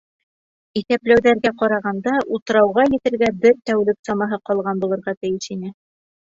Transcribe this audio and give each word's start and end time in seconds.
Иҫәпләүҙәргә 0.79 1.51
ҡарағанда, 1.59 2.13
утрауға 2.37 2.87
етергә 2.95 3.29
бер 3.45 3.55
тәүлек 3.71 4.01
самаһы 4.11 4.41
ҡалған 4.51 4.83
булырға 4.87 5.15
тейеш 5.21 5.53
ине. 5.59 5.73